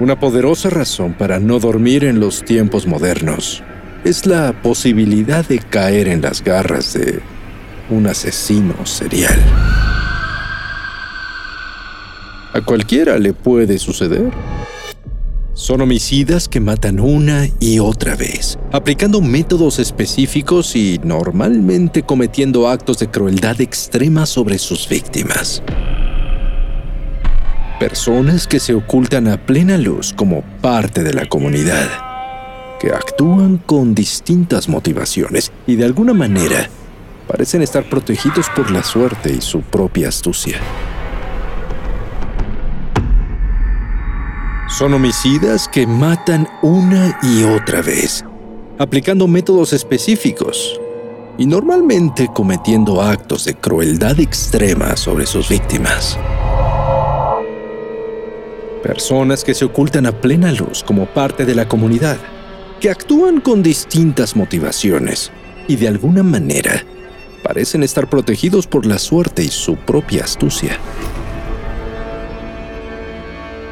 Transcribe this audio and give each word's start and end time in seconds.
Una 0.00 0.18
poderosa 0.18 0.70
razón 0.70 1.14
para 1.14 1.38
no 1.38 1.60
dormir 1.60 2.02
en 2.02 2.18
los 2.18 2.44
tiempos 2.44 2.84
modernos 2.84 3.62
es 4.02 4.26
la 4.26 4.52
posibilidad 4.60 5.46
de 5.46 5.60
caer 5.60 6.08
en 6.08 6.20
las 6.20 6.42
garras 6.42 6.94
de 6.94 7.20
un 7.90 8.08
asesino 8.08 8.84
serial. 8.86 9.40
A 12.52 12.60
cualquiera 12.64 13.18
le 13.18 13.34
puede 13.34 13.78
suceder. 13.78 14.32
Son 15.52 15.80
homicidas 15.80 16.48
que 16.48 16.58
matan 16.58 16.98
una 16.98 17.46
y 17.60 17.78
otra 17.78 18.16
vez, 18.16 18.58
aplicando 18.72 19.20
métodos 19.20 19.78
específicos 19.78 20.74
y 20.74 21.00
normalmente 21.04 22.02
cometiendo 22.02 22.68
actos 22.68 22.98
de 22.98 23.08
crueldad 23.08 23.60
extrema 23.60 24.26
sobre 24.26 24.58
sus 24.58 24.88
víctimas. 24.88 25.62
Personas 27.78 28.46
que 28.46 28.60
se 28.60 28.72
ocultan 28.72 29.26
a 29.26 29.36
plena 29.36 29.76
luz 29.76 30.12
como 30.12 30.42
parte 30.60 31.02
de 31.02 31.12
la 31.12 31.26
comunidad, 31.26 31.88
que 32.78 32.92
actúan 32.92 33.58
con 33.58 33.96
distintas 33.96 34.68
motivaciones 34.68 35.50
y 35.66 35.74
de 35.74 35.84
alguna 35.84 36.14
manera 36.14 36.68
parecen 37.26 37.62
estar 37.62 37.82
protegidos 37.88 38.48
por 38.54 38.70
la 38.70 38.84
suerte 38.84 39.32
y 39.32 39.40
su 39.40 39.62
propia 39.62 40.08
astucia. 40.08 40.60
Son 44.68 44.94
homicidas 44.94 45.68
que 45.68 45.84
matan 45.84 46.48
una 46.62 47.18
y 47.22 47.42
otra 47.42 47.82
vez, 47.82 48.24
aplicando 48.78 49.26
métodos 49.26 49.72
específicos 49.72 50.80
y 51.38 51.46
normalmente 51.46 52.28
cometiendo 52.32 53.02
actos 53.02 53.44
de 53.44 53.54
crueldad 53.54 54.20
extrema 54.20 54.96
sobre 54.96 55.26
sus 55.26 55.48
víctimas. 55.48 56.16
Personas 58.84 59.44
que 59.44 59.54
se 59.54 59.64
ocultan 59.64 60.04
a 60.04 60.12
plena 60.12 60.52
luz 60.52 60.84
como 60.84 61.06
parte 61.06 61.46
de 61.46 61.54
la 61.54 61.66
comunidad, 61.66 62.18
que 62.80 62.90
actúan 62.90 63.40
con 63.40 63.62
distintas 63.62 64.36
motivaciones 64.36 65.32
y 65.66 65.76
de 65.76 65.88
alguna 65.88 66.22
manera 66.22 66.84
parecen 67.42 67.82
estar 67.82 68.10
protegidos 68.10 68.66
por 68.66 68.84
la 68.84 68.98
suerte 68.98 69.42
y 69.42 69.48
su 69.48 69.76
propia 69.76 70.24
astucia. 70.24 70.78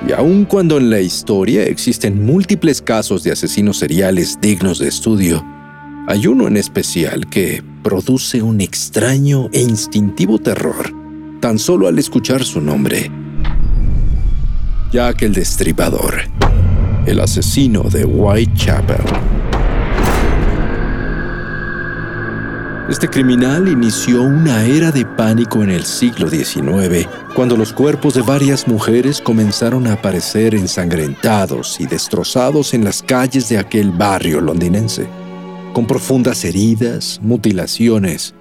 Y 0.08 0.12
aun 0.12 0.46
cuando 0.46 0.78
en 0.78 0.88
la 0.88 1.00
historia 1.00 1.64
existen 1.64 2.24
múltiples 2.24 2.80
casos 2.80 3.22
de 3.22 3.33
asesinos 3.33 3.77
seriales 3.77 4.38
dignos 4.40 4.78
de 4.78 4.88
estudio, 4.88 5.44
hay 6.08 6.27
uno 6.27 6.48
en 6.48 6.56
especial 6.56 7.28
que 7.28 7.62
produce 7.83 8.40
un 8.40 8.62
extraño 8.62 9.50
e 9.52 9.60
instintivo 9.60 10.38
terror 10.38 10.90
tan 11.40 11.58
solo 11.58 11.86
al 11.86 11.98
escuchar 11.98 12.44
su 12.44 12.62
nombre. 12.62 13.21
Jack 14.92 15.22
el 15.22 15.32
Destripador, 15.32 16.20
el 17.06 17.20
asesino 17.20 17.84
de 17.84 18.04
Whitechapel. 18.04 19.00
Este 22.90 23.08
criminal 23.08 23.68
inició 23.68 24.22
una 24.22 24.67
era 24.67 24.92
de 24.92 25.06
pánico 25.06 25.62
en 25.62 25.70
el 25.70 25.86
siglo 25.86 26.28
XIX, 26.28 27.08
cuando 27.34 27.56
los 27.56 27.72
cuerpos 27.72 28.12
de 28.12 28.20
varias 28.20 28.68
mujeres 28.68 29.22
comenzaron 29.22 29.86
a 29.86 29.94
aparecer 29.94 30.55
ensangrentados 30.55 31.80
y 31.80 31.86
destrozados 31.86 32.74
en 32.74 32.84
las 32.84 33.02
calles 33.02 33.48
de 33.48 33.56
aquel 33.56 33.92
barrio 33.92 34.42
londinense, 34.42 35.06
con 35.72 35.86
profundas 35.86 36.44
heridas, 36.44 37.18
mutilaciones 37.22 38.34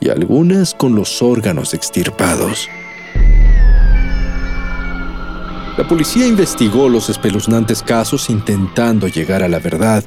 y 0.00 0.08
algunas 0.08 0.74
con 0.74 0.96
los 0.96 1.22
órganos 1.22 1.74
extirpados. 1.74 2.68
La 5.78 5.88
policía 5.88 6.26
investigó 6.26 6.88
los 6.88 7.08
espeluznantes 7.08 7.82
casos 7.82 8.28
intentando 8.28 9.08
llegar 9.08 9.42
a 9.42 9.48
la 9.48 9.58
verdad 9.58 10.04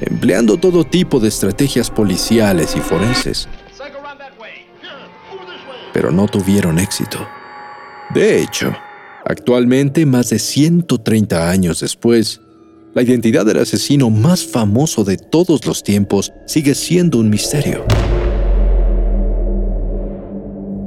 empleando 0.00 0.56
todo 0.56 0.84
tipo 0.84 1.20
de 1.20 1.28
estrategias 1.28 1.90
policiales 1.90 2.76
y 2.76 2.80
forenses. 2.80 3.48
Pero 5.92 6.10
no 6.10 6.26
tuvieron 6.26 6.78
éxito. 6.78 7.18
De 8.14 8.40
hecho, 8.40 8.72
actualmente, 9.24 10.06
más 10.06 10.30
de 10.30 10.38
130 10.38 11.50
años 11.50 11.80
después, 11.80 12.40
la 12.94 13.02
identidad 13.02 13.44
del 13.44 13.58
asesino 13.58 14.10
más 14.10 14.44
famoso 14.44 15.04
de 15.04 15.18
todos 15.18 15.66
los 15.66 15.82
tiempos 15.82 16.32
sigue 16.46 16.74
siendo 16.74 17.18
un 17.18 17.28
misterio. 17.28 17.84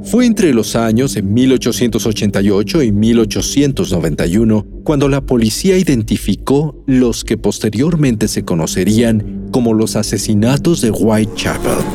Fue 0.04 0.26
entre 0.26 0.54
los 0.54 0.76
años 0.76 1.14
de 1.14 1.22
1888 1.22 2.84
y 2.84 2.92
1891 2.92 4.66
cuando 4.84 5.08
la 5.08 5.22
policía 5.22 5.78
identificó 5.78 6.84
los 6.88 7.24
que 7.24 7.38
posteriormente 7.38 8.28
se 8.28 8.44
conocerían 8.44 9.50
como 9.52 9.74
los 9.74 9.96
asesinatos 9.96 10.82
de 10.82 10.92
Whitechapel. 10.92 11.86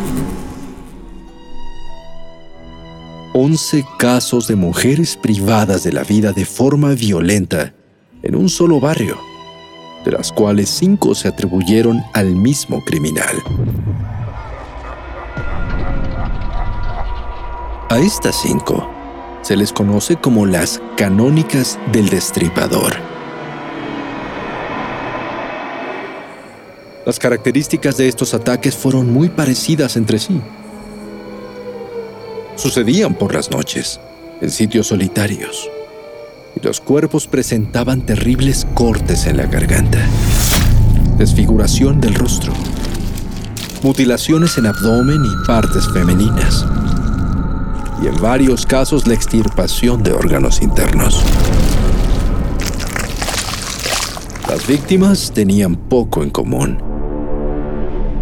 11 3.34 3.84
casos 3.98 4.48
de 4.48 4.56
mujeres 4.56 5.18
privadas 5.20 5.82
de 5.82 5.92
la 5.92 6.04
vida 6.04 6.32
de 6.32 6.46
forma 6.46 6.94
violenta 6.94 7.74
en 8.22 8.34
un 8.34 8.48
solo 8.48 8.80
barrio, 8.80 9.18
de 10.04 10.12
las 10.12 10.32
cuales 10.32 10.70
cinco 10.70 11.14
se 11.14 11.28
atribuyeron 11.28 12.02
al 12.14 12.34
mismo 12.34 12.82
criminal. 12.84 13.36
A 17.96 18.00
estas 18.00 18.36
cinco 18.42 18.86
se 19.40 19.56
les 19.56 19.72
conoce 19.72 20.16
como 20.16 20.44
las 20.44 20.82
canónicas 20.98 21.78
del 21.92 22.10
destripador. 22.10 22.94
Las 27.06 27.18
características 27.18 27.96
de 27.96 28.08
estos 28.08 28.34
ataques 28.34 28.76
fueron 28.76 29.10
muy 29.10 29.30
parecidas 29.30 29.96
entre 29.96 30.18
sí. 30.18 30.42
Sucedían 32.56 33.14
por 33.14 33.32
las 33.32 33.50
noches, 33.50 33.98
en 34.42 34.50
sitios 34.50 34.88
solitarios, 34.88 35.70
y 36.54 36.60
los 36.66 36.82
cuerpos 36.82 37.26
presentaban 37.26 38.02
terribles 38.02 38.66
cortes 38.74 39.24
en 39.24 39.38
la 39.38 39.46
garganta, 39.46 40.06
desfiguración 41.16 41.98
del 42.02 42.14
rostro, 42.14 42.52
mutilaciones 43.82 44.58
en 44.58 44.66
abdomen 44.66 45.24
y 45.24 45.46
partes 45.46 45.88
femeninas 45.94 46.66
y 48.02 48.06
en 48.06 48.16
varios 48.20 48.66
casos 48.66 49.06
la 49.06 49.14
extirpación 49.14 50.02
de 50.02 50.12
órganos 50.12 50.62
internos. 50.62 51.24
Las 54.48 54.66
víctimas 54.66 55.32
tenían 55.32 55.76
poco 55.76 56.22
en 56.22 56.30
común, 56.30 56.78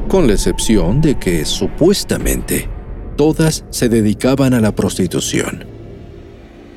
con 0.08 0.26
la 0.26 0.32
excepción 0.32 1.00
de 1.00 1.18
que 1.18 1.44
supuestamente 1.44 2.68
todas 3.16 3.64
se 3.70 3.88
dedicaban 3.88 4.54
a 4.54 4.60
la 4.60 4.74
prostitución, 4.74 5.64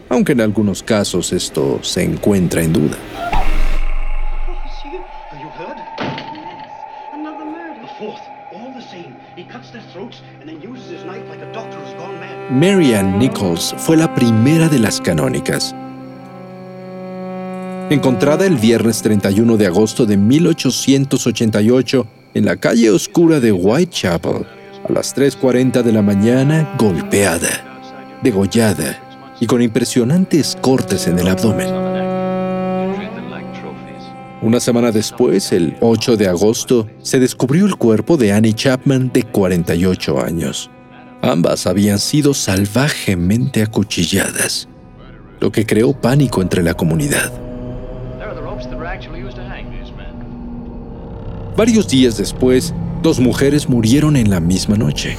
aunque 0.09 0.33
en 0.33 0.41
algunos 0.41 0.83
casos 0.83 1.33
esto 1.33 1.79
se 1.81 2.03
encuentra 2.03 2.61
en 2.61 2.73
duda. 2.73 2.97
Marianne 12.49 13.17
Nichols 13.17 13.75
fue 13.77 13.97
la 13.97 14.15
primera 14.15 14.69
de 14.69 14.79
las 14.79 15.01
canónicas. 15.01 15.75
Encontrada 17.89 18.45
el 18.45 18.55
viernes 18.55 19.01
31 19.01 19.57
de 19.57 19.67
agosto 19.67 20.05
de 20.05 20.15
1888 20.15 22.07
en 22.35 22.45
la 22.45 22.55
calle 22.55 22.89
oscura 22.89 23.41
de 23.41 23.51
Whitechapel, 23.51 24.45
a 24.87 24.93
las 24.93 25.13
3.40 25.13 25.83
de 25.83 25.91
la 25.91 26.01
mañana, 26.01 26.73
golpeada, 26.77 27.83
degollada 28.23 28.97
y 29.41 29.45
con 29.45 29.61
impresionantes 29.61 30.57
cortes 30.61 31.05
en 31.07 31.19
el 31.19 31.27
abdomen. 31.27 31.67
Una 34.41 34.61
semana 34.61 34.91
después, 34.91 35.51
el 35.51 35.75
8 35.81 36.15
de 36.15 36.29
agosto, 36.29 36.87
se 37.01 37.19
descubrió 37.19 37.65
el 37.65 37.75
cuerpo 37.75 38.15
de 38.15 38.31
Annie 38.31 38.53
Chapman 38.53 39.11
de 39.11 39.23
48 39.23 40.23
años 40.23 40.71
Ambas 41.21 41.67
habían 41.67 41.99
sido 41.99 42.33
salvajemente 42.33 43.63
acuchilladas, 43.63 44.67
lo 45.39 45.51
que 45.51 45.65
creó 45.65 45.93
pánico 45.93 46.41
entre 46.41 46.63
la 46.63 46.73
comunidad. 46.73 47.31
Varios 51.55 51.87
días 51.87 52.17
después, 52.17 52.73
dos 53.01 53.19
mujeres 53.19 53.67
murieron 53.67 54.15
en 54.15 54.29
la 54.29 54.39
misma 54.39 54.77
noche. 54.77 55.17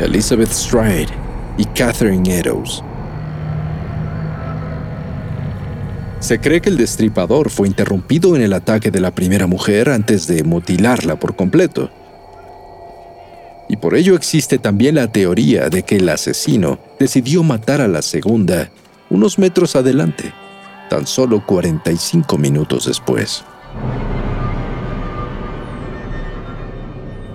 Elizabeth 0.00 0.50
Stride 0.50 1.08
y 1.56 1.64
Catherine 1.64 2.38
Eddowes. 2.38 2.82
Se 6.20 6.40
cree 6.40 6.60
que 6.60 6.68
el 6.68 6.76
destripador 6.76 7.50
fue 7.50 7.68
interrumpido 7.68 8.36
en 8.36 8.42
el 8.42 8.52
ataque 8.52 8.90
de 8.90 9.00
la 9.00 9.14
primera 9.14 9.46
mujer 9.46 9.88
antes 9.88 10.26
de 10.26 10.42
mutilarla 10.42 11.16
por 11.16 11.36
completo. 11.36 11.90
Y 13.68 13.76
por 13.76 13.94
ello 13.94 14.14
existe 14.14 14.58
también 14.58 14.96
la 14.96 15.10
teoría 15.10 15.68
de 15.68 15.82
que 15.82 15.96
el 15.96 16.08
asesino 16.08 16.78
decidió 16.98 17.42
matar 17.42 17.80
a 17.80 17.88
la 17.88 18.02
segunda 18.02 18.70
unos 19.10 19.38
metros 19.38 19.76
adelante, 19.76 20.32
tan 20.90 21.06
solo 21.06 21.44
45 21.46 22.36
minutos 22.38 22.86
después. 22.86 23.44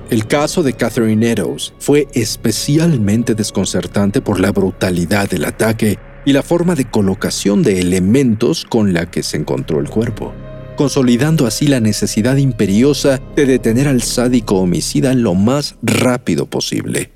El 0.09 0.25
caso 0.25 0.63
de 0.63 0.73
Catherine 0.73 1.31
Eddowes 1.31 1.73
fue 1.77 2.07
especialmente 2.13 3.35
desconcertante 3.35 4.21
por 4.21 4.39
la 4.39 4.51
brutalidad 4.51 5.29
del 5.29 5.45
ataque 5.45 5.99
y 6.25 6.33
la 6.33 6.41
forma 6.41 6.73
de 6.73 6.85
colocación 6.85 7.61
de 7.61 7.79
elementos 7.79 8.65
con 8.65 8.93
la 8.93 9.09
que 9.09 9.21
se 9.21 9.37
encontró 9.37 9.79
el 9.79 9.87
cuerpo, 9.87 10.33
consolidando 10.79 11.45
así 11.45 11.67
la 11.67 11.81
necesidad 11.81 12.37
imperiosa 12.37 13.21
de 13.35 13.45
detener 13.45 13.89
al 13.89 14.01
sádico 14.01 14.55
homicida 14.59 15.13
lo 15.13 15.35
más 15.35 15.75
rápido 15.83 16.45
posible. 16.45 17.11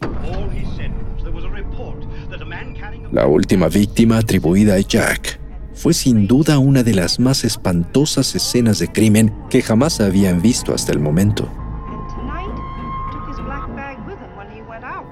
La 3.14 3.26
última 3.26 3.70
víctima 3.70 4.18
atribuida 4.18 4.74
a 4.74 4.80
Jack 4.82 5.40
fue 5.74 5.94
sin 5.94 6.28
duda 6.28 6.58
una 6.58 6.84
de 6.84 6.94
las 6.94 7.22
más 7.22 7.46
espantosas 7.46 8.36
escenas 8.36 8.80
de 8.80 8.92
crimen 8.92 9.34
que 9.50 9.62
jamás 9.62 10.02
habían 10.02 10.42
visto 10.42 10.74
hasta 10.74 10.92
el 10.92 11.00
momento. 11.00 11.50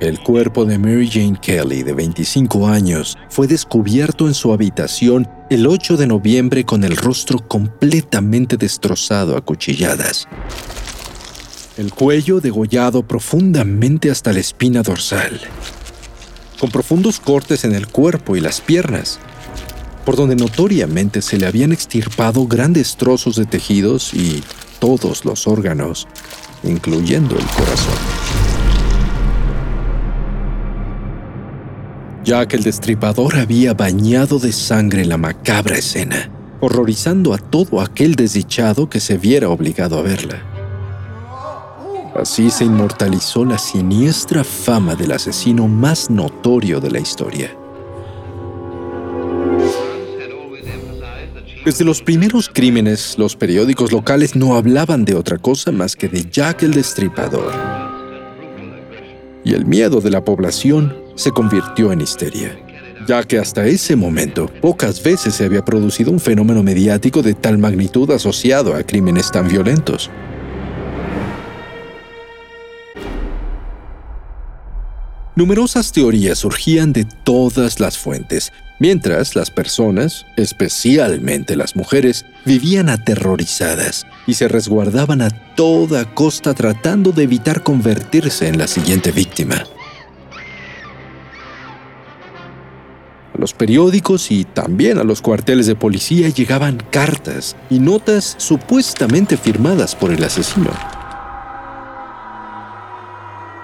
El 0.01 0.19
cuerpo 0.19 0.65
de 0.65 0.79
Mary 0.79 1.07
Jane 1.07 1.37
Kelly, 1.39 1.83
de 1.83 1.93
25 1.93 2.67
años, 2.67 3.19
fue 3.29 3.45
descubierto 3.45 4.25
en 4.25 4.33
su 4.33 4.51
habitación 4.51 5.29
el 5.51 5.67
8 5.67 5.95
de 5.95 6.07
noviembre 6.07 6.65
con 6.65 6.83
el 6.83 6.97
rostro 6.97 7.37
completamente 7.47 8.57
destrozado 8.57 9.37
a 9.37 9.41
cuchilladas. 9.41 10.27
El 11.77 11.93
cuello 11.93 12.41
degollado 12.41 13.07
profundamente 13.07 14.09
hasta 14.09 14.33
la 14.33 14.39
espina 14.39 14.81
dorsal, 14.81 15.39
con 16.59 16.71
profundos 16.71 17.19
cortes 17.19 17.63
en 17.63 17.75
el 17.75 17.85
cuerpo 17.85 18.35
y 18.35 18.39
las 18.39 18.59
piernas, 18.59 19.19
por 20.03 20.15
donde 20.15 20.35
notoriamente 20.35 21.21
se 21.21 21.37
le 21.37 21.45
habían 21.45 21.73
extirpado 21.73 22.47
grandes 22.47 22.97
trozos 22.97 23.35
de 23.35 23.45
tejidos 23.45 24.15
y 24.15 24.43
todos 24.79 25.25
los 25.25 25.45
órganos, 25.45 26.07
incluyendo 26.63 27.37
el 27.37 27.45
corazón. 27.45 28.20
Ya 32.23 32.47
que 32.47 32.57
el 32.57 32.63
destripador 32.63 33.37
había 33.37 33.73
bañado 33.73 34.39
de 34.39 34.51
sangre 34.51 35.05
la 35.05 35.17
macabra 35.17 35.77
escena, 35.77 36.29
horrorizando 36.59 37.33
a 37.33 37.37
todo 37.37 37.81
aquel 37.81 38.15
desdichado 38.15 38.89
que 38.89 38.99
se 38.99 39.17
viera 39.17 39.49
obligado 39.49 39.97
a 39.97 40.01
verla. 40.01 40.43
Así 42.15 42.51
se 42.51 42.65
inmortalizó 42.65 43.45
la 43.45 43.57
siniestra 43.57 44.43
fama 44.43 44.95
del 44.95 45.13
asesino 45.13 45.67
más 45.67 46.09
notorio 46.09 46.79
de 46.79 46.91
la 46.91 46.99
historia. 46.99 47.55
Desde 51.63 51.85
los 51.85 52.01
primeros 52.01 52.49
crímenes, 52.49 53.17
los 53.17 53.35
periódicos 53.35 53.91
locales 53.91 54.35
no 54.35 54.55
hablaban 54.55 55.05
de 55.05 55.15
otra 55.15 55.37
cosa 55.37 55.71
más 55.71 55.95
que 55.95 56.09
de 56.09 56.27
Jack 56.29 56.63
el 56.63 56.73
Destripador. 56.73 57.53
Y 59.43 59.53
el 59.53 59.65
miedo 59.65 60.01
de 60.01 60.09
la 60.09 60.25
población 60.25 61.00
se 61.15 61.31
convirtió 61.31 61.91
en 61.91 62.01
histeria, 62.01 62.57
ya 63.07 63.23
que 63.23 63.37
hasta 63.37 63.65
ese 63.65 63.95
momento 63.95 64.49
pocas 64.61 65.01
veces 65.01 65.35
se 65.35 65.45
había 65.45 65.63
producido 65.63 66.11
un 66.11 66.19
fenómeno 66.19 66.63
mediático 66.63 67.21
de 67.21 67.33
tal 67.33 67.57
magnitud 67.57 68.09
asociado 68.11 68.75
a 68.75 68.83
crímenes 68.83 69.31
tan 69.31 69.47
violentos. 69.47 70.09
Numerosas 75.33 75.91
teorías 75.93 76.39
surgían 76.39 76.91
de 76.91 77.05
todas 77.05 77.79
las 77.79 77.97
fuentes, 77.97 78.51
mientras 78.79 79.35
las 79.35 79.49
personas, 79.49 80.25
especialmente 80.35 81.55
las 81.55 81.75
mujeres, 81.75 82.25
vivían 82.45 82.89
aterrorizadas 82.89 84.05
y 84.27 84.33
se 84.33 84.49
resguardaban 84.49 85.21
a 85.21 85.29
toda 85.55 86.13
costa 86.13 86.53
tratando 86.53 87.11
de 87.11 87.23
evitar 87.23 87.63
convertirse 87.63 88.49
en 88.49 88.57
la 88.57 88.67
siguiente 88.67 89.11
víctima. 89.11 89.63
Los 93.41 93.53
periódicos 93.53 94.31
y 94.31 94.45
también 94.45 94.99
a 94.99 95.03
los 95.03 95.21
cuarteles 95.21 95.65
de 95.65 95.75
policía 95.75 96.29
llegaban 96.29 96.81
cartas 96.91 97.57
y 97.71 97.79
notas 97.79 98.35
supuestamente 98.37 99.35
firmadas 99.35 99.95
por 99.95 100.11
el 100.11 100.23
asesino. 100.23 100.69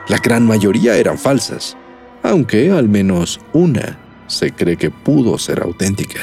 La 0.09 0.18
gran 0.18 0.45
mayoría 0.47 0.97
eran 0.97 1.19
falsas, 1.19 1.77
aunque 2.24 2.71
al 2.71 2.89
menos 2.89 3.39
una 3.53 4.00
se 4.25 4.51
cree 4.51 4.77
que 4.77 4.89
pudo 4.89 5.38
ser 5.38 5.62
auténtica. 5.62 6.21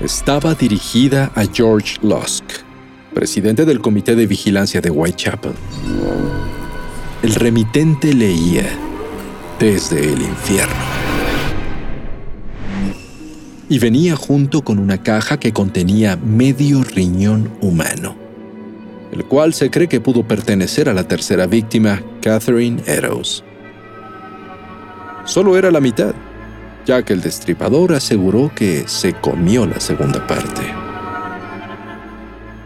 Estaba 0.00 0.54
dirigida 0.54 1.30
a 1.36 1.44
George 1.44 1.98
Lusk, 2.02 2.44
presidente 3.14 3.64
del 3.64 3.80
Comité 3.80 4.16
de 4.16 4.26
Vigilancia 4.26 4.80
de 4.80 4.90
Whitechapel. 4.90 5.52
El 7.22 7.34
remitente 7.34 8.12
leía 8.12 8.85
desde 9.58 10.12
el 10.12 10.22
infierno. 10.22 10.74
Y 13.68 13.78
venía 13.78 14.14
junto 14.14 14.62
con 14.62 14.78
una 14.78 15.02
caja 15.02 15.38
que 15.38 15.52
contenía 15.52 16.16
medio 16.16 16.84
riñón 16.84 17.50
humano, 17.60 18.14
el 19.12 19.24
cual 19.24 19.54
se 19.54 19.70
cree 19.70 19.88
que 19.88 20.00
pudo 20.00 20.22
pertenecer 20.22 20.88
a 20.88 20.94
la 20.94 21.08
tercera 21.08 21.46
víctima, 21.46 22.00
Catherine 22.20 22.82
Eddowes. 22.86 23.42
Solo 25.24 25.56
era 25.56 25.72
la 25.72 25.80
mitad, 25.80 26.14
ya 26.86 27.02
que 27.02 27.12
el 27.12 27.20
destripador 27.20 27.92
aseguró 27.92 28.52
que 28.54 28.86
se 28.86 29.14
comió 29.14 29.66
la 29.66 29.80
segunda 29.80 30.24
parte. 30.26 30.62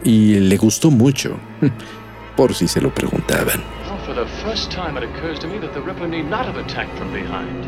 Y 0.05 0.35
le 0.35 0.57
gustó 0.59 0.91
mucho, 0.91 1.39
por 2.37 2.55
si 2.55 2.69
se 2.69 2.83
lo 2.83 2.95
preguntaban. 2.95 3.80
For 4.11 4.17
the 4.17 4.43
first 4.43 4.73
time, 4.73 4.97
it 4.97 5.05
occurs 5.05 5.39
to 5.39 5.47
me 5.47 5.61
that 5.61 5.73
the 5.73 5.81
Ripper 5.81 6.09
need 6.09 6.29
not 6.29 6.45
have 6.45 6.57
attacked 6.57 6.99
from 6.99 7.13
behind. 7.13 7.65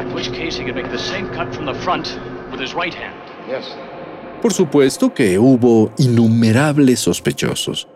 In 0.00 0.14
which 0.14 0.30
case, 0.30 0.56
he 0.56 0.64
could 0.64 0.76
make 0.76 0.88
the 0.88 0.96
same 0.96 1.28
cut 1.30 1.52
from 1.52 1.66
the 1.66 1.74
front 1.74 2.16
with 2.52 2.60
his 2.60 2.74
right 2.74 2.94
hand. 2.94 3.16
Yes. 3.48 3.64
Por 4.40 4.52
supuesto 4.52 5.12
que 5.12 5.36
hubo 5.36 5.90
innumerables 5.98 7.00
sospechosos. 7.00 7.88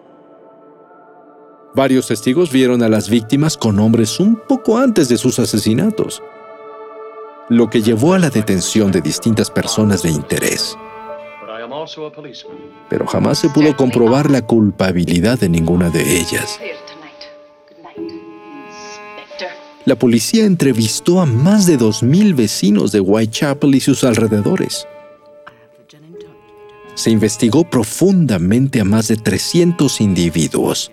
Varios 1.72 2.08
testigos 2.08 2.50
vieron 2.50 2.82
a 2.82 2.88
las 2.88 3.08
víctimas 3.08 3.56
con 3.56 3.78
hombres 3.78 4.18
un 4.18 4.34
poco 4.48 4.76
antes 4.76 5.08
de 5.08 5.16
sus 5.16 5.38
asesinatos, 5.38 6.20
lo 7.48 7.70
que 7.70 7.80
llevó 7.80 8.14
a 8.14 8.18
la 8.18 8.30
detención 8.30 8.90
de 8.90 9.00
distintas 9.00 9.52
personas 9.52 10.02
de 10.02 10.10
interés. 10.10 10.76
Pero 12.88 13.06
jamás 13.06 13.38
se 13.38 13.48
pudo 13.50 13.76
comprobar 13.76 14.32
la 14.32 14.42
culpabilidad 14.42 15.38
de 15.38 15.48
ninguna 15.48 15.90
de 15.90 16.18
ellas. 16.18 16.58
La 19.84 19.96
policía 19.96 20.44
entrevistó 20.44 21.20
a 21.20 21.26
más 21.26 21.66
de 21.66 21.78
2.000 21.78 22.34
vecinos 22.34 22.92
de 22.92 23.00
Whitechapel 23.00 23.74
y 23.74 23.80
sus 23.80 24.04
alrededores. 24.04 24.86
Se 26.94 27.10
investigó 27.10 27.68
profundamente 27.68 28.80
a 28.80 28.84
más 28.84 29.08
de 29.08 29.16
300 29.16 30.00
individuos 30.00 30.92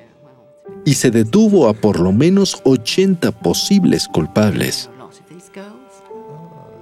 y 0.86 0.94
se 0.94 1.12
detuvo 1.12 1.68
a 1.68 1.74
por 1.74 2.00
lo 2.00 2.12
menos 2.12 2.62
80 2.64 3.32
posibles 3.32 4.08
culpables. 4.08 4.90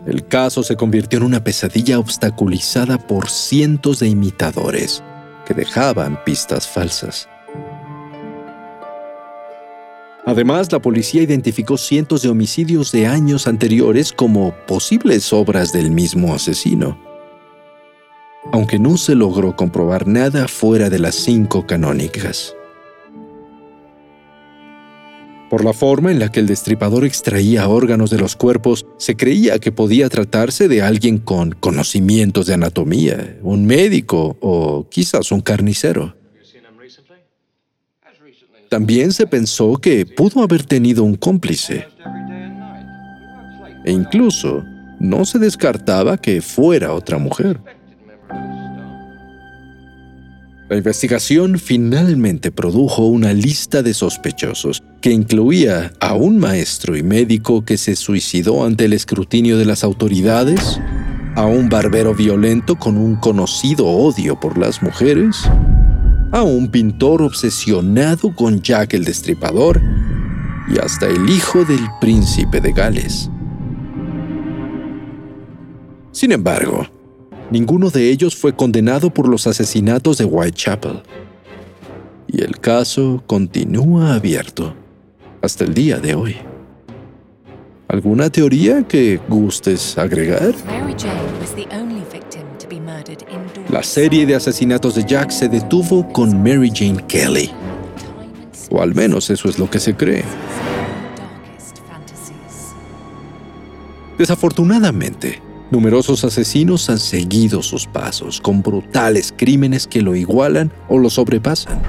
El 0.05 0.25
caso 0.25 0.63
se 0.63 0.77
convirtió 0.77 1.17
en 1.17 1.25
una 1.25 1.43
pesadilla 1.43 1.99
obstaculizada 1.99 2.97
por 2.97 3.29
cientos 3.29 3.99
de 3.99 4.07
imitadores 4.07 5.03
que 5.45 5.53
dejaban 5.53 6.23
pistas 6.23 6.65
falsas. 6.67 7.27
Además, 10.27 10.69
la 10.73 10.81
policía 10.81 11.21
identificó 11.21 11.77
cientos 11.77 12.21
de 12.21 12.27
homicidios 12.27 12.91
de 12.91 13.07
años 13.07 13.47
anteriores 13.47 14.11
como 14.11 14.53
posibles 14.67 15.31
obras 15.31 15.71
del 15.71 15.89
mismo 15.89 16.33
asesino, 16.33 16.99
aunque 18.51 18.77
no 18.77 18.97
se 18.97 19.15
logró 19.15 19.55
comprobar 19.55 20.05
nada 20.05 20.49
fuera 20.49 20.89
de 20.89 20.99
las 20.99 21.15
cinco 21.15 21.65
canónicas. 21.65 22.53
Por 25.49 25.63
la 25.63 25.71
forma 25.71 26.11
en 26.11 26.19
la 26.19 26.29
que 26.29 26.41
el 26.41 26.47
destripador 26.47 27.05
extraía 27.05 27.69
órganos 27.69 28.09
de 28.09 28.17
los 28.17 28.35
cuerpos, 28.35 28.85
se 28.97 29.15
creía 29.15 29.59
que 29.59 29.71
podía 29.71 30.09
tratarse 30.09 30.67
de 30.67 30.81
alguien 30.81 31.19
con 31.19 31.53
conocimientos 31.53 32.47
de 32.47 32.55
anatomía, 32.55 33.37
un 33.43 33.65
médico 33.65 34.35
o 34.41 34.89
quizás 34.89 35.31
un 35.31 35.39
carnicero. 35.39 36.17
También 38.69 39.13
se 39.13 39.27
pensó 39.27 39.77
que 39.77 40.05
pudo 40.05 40.43
haber 40.43 40.63
tenido 40.63 41.03
un 41.03 41.15
cómplice. 41.15 41.87
E 43.85 43.91
incluso 43.91 44.63
no 44.99 45.25
se 45.25 45.39
descartaba 45.39 46.17
que 46.17 46.41
fuera 46.41 46.93
otra 46.93 47.17
mujer. 47.17 47.59
La 50.69 50.75
investigación 50.75 51.59
finalmente 51.59 52.51
produjo 52.51 53.05
una 53.05 53.31
lista 53.31 53.81
de 53.81 53.93
sospechosos 53.93 54.83
que 54.99 55.11
incluía 55.11 55.93
a 56.01 56.13
un 56.15 56.39
maestro 56.39 56.97
y 56.97 57.03
médico 57.03 57.63
que 57.63 57.77
se 57.77 57.95
suicidó 57.95 58.65
ante 58.65 58.83
el 58.83 58.91
escrutinio 58.91 59.57
de 59.57 59.63
las 59.63 59.85
autoridades, 59.85 60.81
a 61.35 61.45
un 61.45 61.69
barbero 61.69 62.13
violento 62.13 62.75
con 62.75 62.97
un 62.97 63.15
conocido 63.15 63.85
odio 63.85 64.37
por 64.41 64.57
las 64.57 64.83
mujeres, 64.83 65.49
a 66.31 66.43
un 66.43 66.69
pintor 66.69 67.21
obsesionado 67.21 68.35
con 68.35 68.61
Jack 68.61 68.93
el 68.93 69.05
Destripador 69.05 69.81
y 70.67 70.77
hasta 70.79 71.07
el 71.07 71.29
hijo 71.29 71.63
del 71.63 71.85
príncipe 72.01 72.59
de 72.59 72.73
Gales. 72.73 73.29
Sin 76.11 76.31
embargo, 76.31 76.85
ninguno 77.51 77.89
de 77.89 78.09
ellos 78.09 78.35
fue 78.35 78.55
condenado 78.55 79.09
por 79.13 79.27
los 79.27 79.47
asesinatos 79.47 80.17
de 80.17 80.25
Whitechapel. 80.25 81.01
Y 82.27 82.41
el 82.41 82.59
caso 82.59 83.23
continúa 83.25 84.15
abierto 84.15 84.75
hasta 85.41 85.63
el 85.63 85.73
día 85.73 85.99
de 85.99 86.15
hoy. 86.15 86.35
¿Alguna 87.87 88.29
teoría 88.29 88.83
que 88.83 89.21
gustes 89.29 89.97
agregar? 89.97 90.53
La 93.69 93.83
serie 93.83 94.25
de 94.25 94.33
asesinatos 94.33 94.95
de 94.95 95.03
Jack 95.03 95.29
se 95.29 95.49
detuvo 95.49 96.07
con 96.13 96.41
Mary 96.41 96.71
Jane 96.73 97.03
Kelly. 97.05 97.51
O 98.71 98.81
al 98.81 98.95
menos 98.95 99.29
eso 99.29 99.49
es 99.49 99.59
lo 99.59 99.69
que 99.69 99.79
se 99.79 99.93
cree. 99.93 100.23
Desafortunadamente, 104.17 105.41
numerosos 105.69 106.23
asesinos 106.23 106.89
han 106.89 106.97
seguido 106.97 107.61
sus 107.61 107.85
pasos 107.85 108.39
con 108.39 108.61
brutales 108.61 109.33
crímenes 109.35 109.85
que 109.85 110.01
lo 110.01 110.15
igualan 110.15 110.71
o 110.87 110.97
lo 110.97 111.09
sobrepasan. 111.09 111.81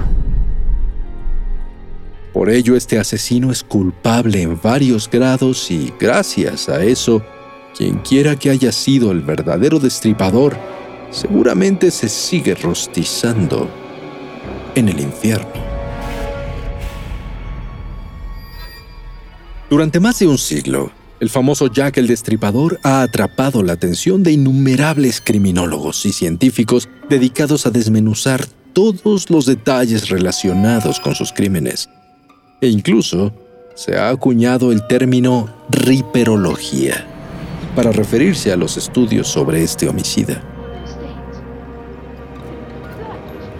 Por 2.33 2.49
ello, 2.49 2.75
este 2.75 2.99
asesino 2.99 3.51
es 3.51 3.63
culpable 3.63 4.41
en 4.41 4.59
varios 4.61 5.09
grados 5.09 5.71
y, 5.71 5.93
gracias 5.97 6.67
a 6.67 6.83
eso, 6.83 7.23
quien 7.75 7.99
quiera 7.99 8.35
que 8.35 8.49
haya 8.49 8.73
sido 8.73 9.11
el 9.11 9.21
verdadero 9.21 9.79
destripador 9.79 10.57
seguramente 11.11 11.91
se 11.91 12.09
sigue 12.09 12.55
rostizando 12.55 13.69
en 14.75 14.89
el 14.89 14.99
infierno. 14.99 15.69
Durante 19.69 19.99
más 19.99 20.17
de 20.19 20.27
un 20.27 20.37
siglo, 20.37 20.91
el 21.19 21.29
famoso 21.29 21.67
Jack 21.67 21.97
el 21.97 22.07
Destripador 22.07 22.79
ha 22.83 23.01
atrapado 23.01 23.61
la 23.61 23.73
atención 23.73 24.23
de 24.23 24.31
innumerables 24.31 25.21
criminólogos 25.21 26.05
y 26.05 26.13
científicos 26.13 26.89
dedicados 27.09 27.65
a 27.65 27.69
desmenuzar 27.69 28.45
todos 28.73 29.29
los 29.29 29.45
detalles 29.45 30.09
relacionados 30.09 30.99
con 30.99 31.13
sus 31.13 31.33
crímenes. 31.33 31.89
E 32.61 32.67
incluso 32.67 33.33
se 33.75 33.97
ha 33.97 34.09
acuñado 34.09 34.71
el 34.71 34.87
término 34.87 35.53
riperología 35.69 37.05
para 37.75 37.91
referirse 37.91 38.51
a 38.51 38.57
los 38.57 38.77
estudios 38.77 39.27
sobre 39.27 39.63
este 39.63 39.87
homicida. 39.87 40.58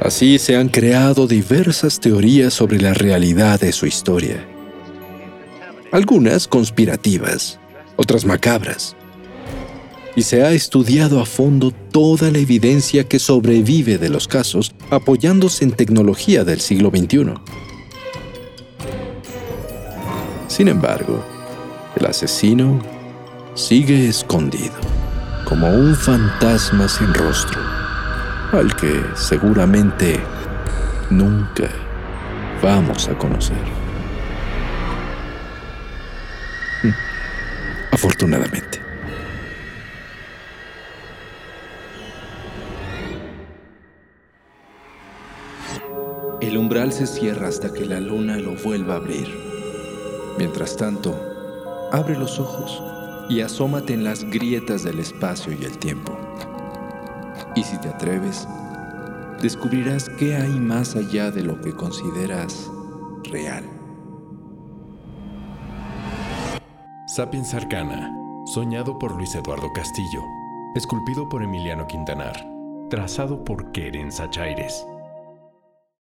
Así 0.02 0.40
se 0.40 0.56
han 0.56 0.70
creado 0.70 1.28
diversas 1.28 2.00
teorías 2.00 2.54
sobre 2.54 2.80
la 2.80 2.94
realidad 2.94 3.60
de 3.60 3.74
su 3.74 3.86
historia. 3.86 4.48
Algunas 5.92 6.48
conspirativas, 6.48 7.60
otras 7.98 8.24
macabras. 8.24 8.96
Y 10.16 10.22
se 10.22 10.44
ha 10.44 10.52
estudiado 10.52 11.20
a 11.20 11.26
fondo 11.26 11.72
toda 11.72 12.32
la 12.32 12.38
evidencia 12.38 13.04
que 13.04 13.20
sobrevive 13.20 13.98
de 13.98 14.08
los 14.08 14.28
casos 14.28 14.74
apoyándose 14.90 15.66
en 15.66 15.72
tecnología 15.72 16.46
del 16.46 16.62
siglo 16.62 16.92
XXI. 16.92 17.34
Sin 20.48 20.70
embargo, 20.70 21.24
el 21.98 22.06
asesino 22.06 22.82
sigue 23.54 24.08
escondido, 24.08 24.76
como 25.46 25.68
un 25.68 25.94
fantasma 25.94 26.88
sin 26.88 27.14
rostro 27.14 27.69
al 28.52 28.76
que 28.76 29.04
seguramente 29.16 30.20
nunca 31.10 31.70
vamos 32.62 33.08
a 33.08 33.18
conocer. 33.18 33.58
Mm. 36.84 36.90
Afortunadamente. 37.92 38.82
El 46.42 46.58
umbral 46.58 46.92
se 46.92 47.06
cierra 47.06 47.48
hasta 47.50 47.72
que 47.72 47.86
la 47.86 48.00
luna 48.00 48.38
lo 48.38 48.56
vuelva 48.56 48.96
a 48.96 48.98
abrir. 48.98 49.28
Mientras 50.38 50.76
tanto, 50.78 51.90
abre 51.92 52.18
los 52.18 52.40
ojos 52.40 52.82
y 53.30 53.42
asómate 53.42 53.94
en 53.94 54.04
las 54.04 54.24
grietas 54.24 54.84
del 54.84 55.00
espacio 55.00 55.54
y 55.54 55.66
el 55.66 55.78
tiempo. 55.78 56.29
Y 57.60 57.64
si 57.66 57.78
te 57.78 57.90
atreves, 57.90 58.48
descubrirás 59.42 60.08
qué 60.18 60.34
hay 60.38 60.52
más 60.52 60.96
allá 60.96 61.30
de 61.30 61.44
lo 61.44 61.60
que 61.60 61.76
consideras 61.76 62.72
real. 63.26 63.66
Sapiens 67.08 67.54
Arcana, 67.54 68.16
soñado 68.46 68.98
por 68.98 69.14
Luis 69.14 69.36
Eduardo 69.36 69.74
Castillo, 69.74 70.22
esculpido 70.74 71.28
por 71.28 71.44
Emiliano 71.44 71.86
Quintanar, 71.86 72.48
trazado 72.90 73.44
por 73.44 73.74
Keren 73.74 74.14
Sachaires. 74.14 74.86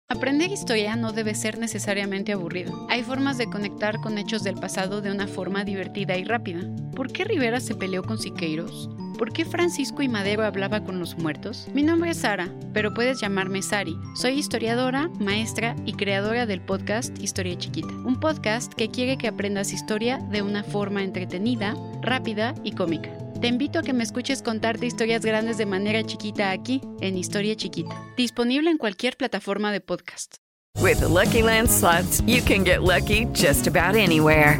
Aprender 0.08 0.54
historia 0.54 0.96
no 0.96 1.12
debe 1.12 1.36
ser 1.36 1.60
necesariamente 1.60 2.32
aburrido. 2.32 2.88
Hay 2.90 3.04
formas 3.04 3.38
de 3.38 3.50
conectar 3.50 4.00
con 4.00 4.18
hechos 4.18 4.44
del 4.44 4.56
pasado 4.56 5.02
de 5.02 5.12
una 5.12 5.28
forma 5.28 5.66
divertida 5.66 6.16
y 6.16 6.24
rápida. 6.24 6.62
¿Por 6.96 7.12
qué 7.12 7.26
Rivera 7.26 7.60
se 7.60 7.76
peleó 7.76 8.04
con 8.04 8.20
Siqueiros? 8.20 8.90
¿Por 9.18 9.32
qué 9.34 9.46
Francisco 9.46 10.02
y 10.02 10.08
Madero 10.10 10.44
hablaba 10.44 10.84
con 10.84 11.00
los 11.00 11.18
muertos? 11.18 11.68
Mi 11.74 11.84
nombre 11.84 12.12
es 12.12 12.18
Sara, 12.18 12.50
pero 12.74 12.94
puedes 12.94 13.20
llamarme 13.20 13.62
Sari. 13.62 13.96
Soy 14.16 14.34
historiadora, 14.34 15.10
maestra 15.20 15.76
y 15.86 15.94
creadora 15.94 16.46
del 16.46 16.62
podcast 16.62 17.18
Historia 17.20 17.58
Chiquita, 17.58 17.94
un 17.94 18.20
podcast 18.20 18.74
que 18.74 18.90
quiere 18.90 19.18
que 19.18 19.28
aprendas 19.28 19.74
historia 19.74 20.18
de 20.32 20.42
una 20.42 20.64
forma 20.64 21.04
entretenida, 21.04 21.76
rápida 22.02 22.56
y 22.64 22.72
cómica. 22.74 23.12
Te 23.40 23.48
invito 23.48 23.80
a 23.80 23.84
que 23.84 23.94
me 23.94 24.04
escuches 24.04 24.42
contarte 24.42 24.86
historias 24.86 25.26
grandes 25.26 25.58
de 25.58 25.66
manera 25.66 26.04
chiquita 26.04 26.52
aquí, 26.52 26.82
en 27.00 27.18
Historia 27.18 27.56
Chiquita, 27.56 27.96
disponible 28.16 28.70
en 28.70 28.78
cualquier 28.78 29.18
plataforma 29.18 29.72
de 29.72 29.82
podcast. 29.82 30.36
With 30.80 31.02
Lucky 31.02 31.42
Land 31.42 31.70
slots, 31.70 32.22
you 32.26 32.42
can 32.42 32.64
get 32.64 32.82
lucky 32.82 33.26
just 33.34 33.68
about 33.68 33.96
anywhere. 33.96 34.60